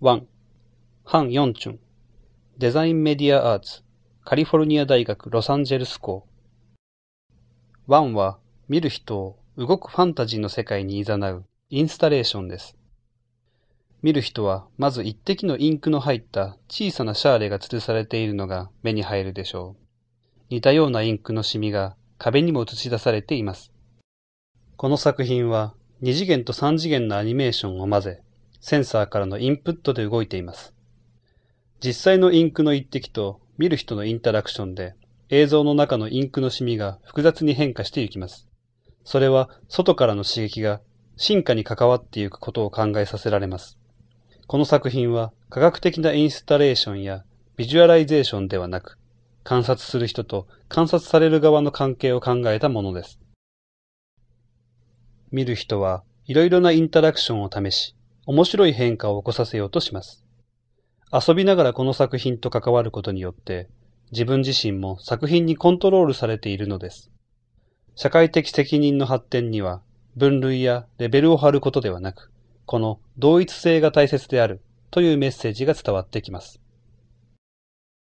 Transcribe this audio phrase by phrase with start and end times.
[0.00, 0.22] 1、
[1.04, 1.80] ハン・ヨンチュン、
[2.56, 3.82] デザインメディアアーツ、
[4.24, 6.24] カリフォルニア大学ロサンゼルス校。
[7.88, 8.38] 1は、
[8.68, 12.76] 見る人を動くファンタジーの世界に誘うインスタレーションです。
[14.00, 19.82] 見る人は、まず一滴のインクの入った小さなシャーレが吊るされているのが目に入るでしょう。
[20.50, 23.72] 似たようなインクのシミが壁にも映し出されています。
[24.76, 28.22] この作品は、2次元と3次元のアニメーションを混ぜ、
[28.60, 30.74] センサーからのインプットで動いています。
[31.84, 34.94] 実際のインクの一滴と見る人のインタラクションで
[35.30, 38.48] 映像の中のインクのシミが複雑に変化していきます。
[39.04, 40.80] それは外からの刺激が
[41.16, 43.78] 進化に関わっていくことを考えさせられます。
[44.46, 47.24] この作品は科学的なインスタレーションや
[47.56, 48.98] ビジュアライゼーションではなく、
[49.44, 53.20] 観察する人と観察される側の関係を考えたものです。
[55.30, 57.94] 見る人はいろいろなインタラクションを試し、
[58.28, 60.22] 面白い変化を起こさせようとします。
[61.10, 63.70] 遊びながらこの作品と関わることによって、
[64.12, 67.10] 自分自身も作品にコントロールされているのです。
[67.94, 69.80] 社会的責任の発展には、
[70.14, 72.30] 分類やレベルを張ることではなく、
[72.66, 76.60] この同一性が大切であるというメッセージが伝わってきます。